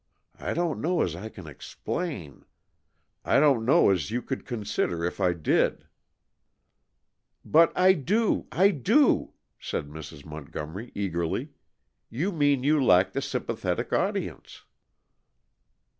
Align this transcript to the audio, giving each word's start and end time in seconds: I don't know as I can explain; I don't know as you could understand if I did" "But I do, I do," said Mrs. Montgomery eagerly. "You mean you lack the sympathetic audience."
I 0.39 0.55
don't 0.55 0.81
know 0.81 1.03
as 1.03 1.15
I 1.15 1.29
can 1.29 1.45
explain; 1.45 2.43
I 3.23 3.39
don't 3.39 3.63
know 3.63 3.91
as 3.91 4.09
you 4.09 4.23
could 4.23 4.51
understand 4.51 4.91
if 5.03 5.19
I 5.21 5.33
did" 5.33 5.85
"But 7.45 7.71
I 7.77 7.93
do, 7.93 8.47
I 8.51 8.71
do," 8.71 9.33
said 9.59 9.89
Mrs. 9.89 10.25
Montgomery 10.25 10.91
eagerly. 10.95 11.51
"You 12.09 12.31
mean 12.31 12.63
you 12.63 12.83
lack 12.83 13.13
the 13.13 13.21
sympathetic 13.21 13.93
audience." 13.93 14.63